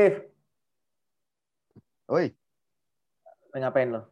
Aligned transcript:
Steve, 0.00 0.32
Oi, 2.08 2.32
ngapain 3.52 3.92
lo? 3.92 4.08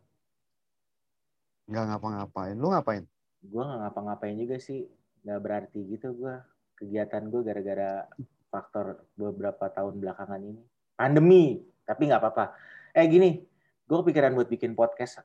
nggak 1.64 1.84
ngapa-ngapain. 1.88 2.52
Lu 2.60 2.68
ngapain? 2.68 3.08
Gue 3.40 3.64
nggak 3.64 3.88
ngapa-ngapain 3.88 4.36
juga 4.36 4.60
sih. 4.60 4.84
Nggak 5.24 5.40
berarti 5.40 5.80
gitu 5.88 6.12
gue. 6.12 6.36
Kegiatan 6.76 7.32
gue 7.32 7.40
gara-gara 7.40 8.04
faktor 8.52 9.08
beberapa 9.16 9.72
tahun 9.72 9.96
belakangan 9.96 10.44
ini. 10.44 10.60
Pandemi, 10.92 11.64
tapi 11.88 12.12
nggak 12.12 12.20
apa-apa. 12.20 12.52
Eh 12.92 13.08
gini, 13.08 13.40
gue 13.88 13.96
kepikiran 14.04 14.36
buat 14.36 14.52
bikin 14.52 14.76
podcast 14.76 15.24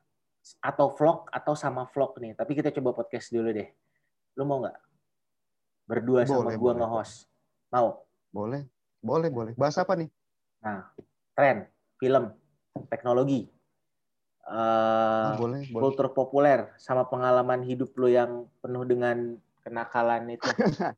atau 0.64 0.96
vlog 0.96 1.28
atau 1.28 1.60
sama 1.60 1.92
vlog 1.92 2.24
nih. 2.24 2.40
Tapi 2.40 2.56
kita 2.56 2.72
coba 2.72 3.04
podcast 3.04 3.36
dulu 3.36 3.52
deh. 3.52 3.68
Lu 4.40 4.48
mau 4.48 4.64
nggak? 4.64 4.80
Berdua 5.92 6.24
sama 6.24 6.48
Boleh, 6.48 6.56
gue 6.56 6.64
boleh. 6.72 6.80
nge-host. 6.80 7.28
Mau? 7.68 8.08
Boleh, 8.32 8.64
boleh, 9.04 9.28
boleh. 9.28 9.54
Bahas 9.60 9.76
apa 9.76 10.00
nih? 10.00 10.08
Nah, 10.64 10.88
tren, 11.36 11.68
film, 12.00 12.32
teknologi, 12.88 13.52
eh, 14.48 14.54
Ah, 14.54 15.36
boleh, 15.36 15.68
boleh. 15.68 15.82
kultur 15.84 16.08
populer, 16.16 16.72
sama 16.80 17.04
pengalaman 17.04 17.60
hidup 17.62 17.92
lo 18.00 18.08
yang 18.08 18.48
penuh 18.64 18.88
dengan 18.88 19.36
kenakalan 19.60 20.32
itu. 20.32 20.48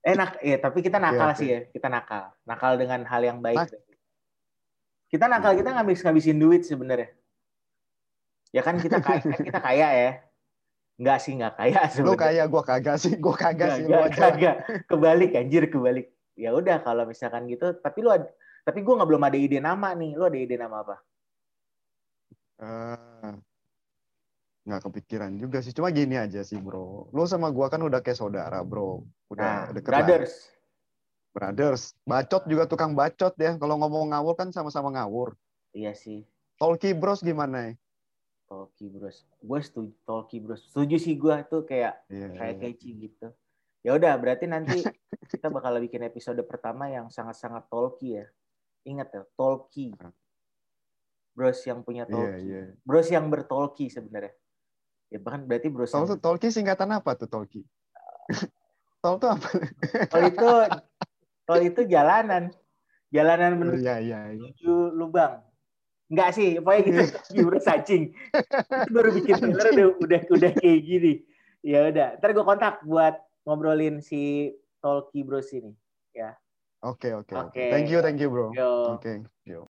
Enak, 0.00 0.40
ya 0.40 0.56
tapi 0.58 0.80
kita 0.80 0.96
nakal 0.96 1.28
Oke, 1.30 1.34
oke. 1.36 1.40
sih 1.44 1.48
ya, 1.52 1.60
kita 1.70 1.86
nakal, 1.86 2.32
nakal 2.42 2.74
dengan 2.80 3.04
hal 3.06 3.22
yang 3.22 3.38
baik. 3.38 3.58
Nak- 3.62 3.78
Kita 5.10 5.26
nakal, 5.26 5.58
kita 5.58 5.74
ngabis 5.74 6.06
ngabisin 6.06 6.38
duit 6.38 6.62
sebenarnya. 6.62 7.10
Ya 8.50 8.62
kan 8.62 8.78
kita 8.78 9.02
kaya, 9.02 9.22
kita 9.46 9.58
kaya 9.58 9.88
ya. 9.90 10.10
Enggak 10.98 11.18
sih, 11.18 11.34
enggak 11.34 11.54
kaya 11.58 11.80
Lu 11.82 11.90
sebenarnya. 11.90 12.22
kayak 12.22 12.46
gua 12.46 12.62
kagak 12.62 12.96
sih, 13.02 13.12
gua 13.18 13.34
kagak 13.34 13.70
sih. 13.74 13.84
Lu 13.90 13.98
aja. 13.98 14.14
kagak. 14.14 14.56
Kebalik 14.86 15.30
anjir, 15.34 15.66
kebalik. 15.66 16.14
Ya 16.40 16.56
udah 16.56 16.80
kalau 16.80 17.04
misalkan 17.04 17.44
gitu, 17.52 17.76
tapi 17.76 18.00
lu 18.00 18.08
tapi 18.64 18.80
gua 18.80 18.96
nggak 18.96 19.08
belum 19.12 19.24
ada 19.28 19.36
ide 19.36 19.60
nama 19.60 19.92
nih. 19.92 20.16
Lu 20.16 20.24
ada 20.24 20.38
ide 20.40 20.56
nama 20.56 20.80
apa? 20.80 20.96
Eh, 22.60 23.32
nggak 24.64 24.80
kepikiran 24.88 25.36
juga 25.36 25.60
sih. 25.60 25.76
Cuma 25.76 25.92
gini 25.92 26.16
aja 26.16 26.40
sih, 26.40 26.56
bro. 26.56 27.12
Lu 27.12 27.28
sama 27.28 27.52
gua 27.52 27.68
kan 27.68 27.84
udah 27.84 28.00
kayak 28.00 28.16
saudara, 28.16 28.64
bro. 28.64 29.04
Udah 29.28 29.68
Nah, 29.68 29.76
deket 29.76 29.92
lah. 29.92 30.00
brothers. 30.00 30.34
Brothers. 31.30 31.82
Bacot 32.08 32.42
juga 32.48 32.64
tukang 32.64 32.96
bacot 32.96 33.36
ya. 33.36 33.60
Kalau 33.60 33.76
ngomong 33.76 34.16
ngawur 34.16 34.34
kan 34.34 34.48
sama-sama 34.50 34.90
ngawur. 34.96 35.36
Iya 35.70 35.94
sih, 35.94 36.26
Talkie 36.58 36.96
Bros 36.98 37.22
gimana 37.22 37.70
ya? 37.70 37.72
Tolki 38.50 38.90
Bros. 38.90 39.22
Gue 39.38 39.62
setuju 39.62 39.94
Tolki 40.02 40.42
Bros. 40.42 40.66
Setuju 40.66 40.98
sih 40.98 41.14
gue 41.14 41.36
tuh 41.46 41.62
kayak 41.62 42.02
Iya, 42.10 42.34
kayak 42.34 42.54
iya. 42.58 42.62
catchy 42.66 42.90
gitu. 43.06 43.30
Ya 43.86 43.94
udah, 43.94 44.18
berarti 44.18 44.50
nanti 44.50 44.82
kita 45.30 45.46
bakal 45.46 45.78
bikin 45.78 46.02
episode 46.02 46.42
pertama 46.42 46.90
yang 46.90 47.06
sangat-sangat 47.06 47.70
Tolki 47.70 48.18
ya. 48.18 48.26
Ingat 48.82 49.08
ya, 49.14 49.22
Tolki. 49.38 49.94
Bros 51.30 51.62
yang 51.62 51.86
punya 51.86 52.04
Iya, 52.04 52.12
Tolki. 52.12 52.42
iya. 52.42 52.62
Bros 52.82 53.08
yang 53.08 53.26
bertolki 53.30 53.86
sebenarnya. 53.86 54.34
Ya 55.10 55.18
bahkan 55.18 55.42
berarti 55.46 55.66
bros 55.70 55.90
Tol 55.90 56.06
yang 56.06 56.22
Talkie 56.22 56.50
singkatan 56.54 56.90
apa 56.90 57.18
tuh 57.18 57.26
Talkie? 57.26 57.66
Tol 59.02 59.16
tuh 59.18 59.30
apa? 59.32 59.48
tol 60.12 60.22
itu 60.28 60.48
tol 61.48 61.60
itu 61.64 61.80
jalanan. 61.88 62.52
Jalanan 63.10 63.58
menuju 63.58 63.82
Iya, 63.82 63.96
iya, 63.98 64.18
iya. 64.30 64.38
menuju 64.38 64.94
lubang. 64.94 65.42
Enggak 66.10 66.30
sih, 66.34 66.58
pokoknya 66.62 66.82
gitu. 66.86 67.02
Gimana 67.34 67.58
cacing. 67.58 68.02
Itu 68.14 68.90
baru 68.94 69.08
bikin 69.14 69.34
trailer 69.54 69.88
udah, 69.94 69.98
udah 69.98 70.20
udah 70.30 70.50
kayak 70.58 70.80
gini. 70.86 71.12
Ya 71.62 71.90
udah, 71.90 72.18
ntar 72.22 72.30
gue 72.30 72.44
kontak 72.46 72.82
buat 72.86 73.18
ngobrolin 73.42 73.98
si 73.98 74.54
Tolki 74.82 75.22
Bros 75.24 75.52
ini. 75.52 75.76
Oke, 76.82 77.14
oke, 77.14 77.14
oke. 77.14 77.36
Oke. 77.36 77.70
Thank 77.70 77.90
you, 77.90 78.00
thank 78.02 78.20
you, 78.20 78.30
bro. 78.30 78.52
Yo. 78.56 78.96
Oke, 78.96 79.22
yo. 79.44 79.69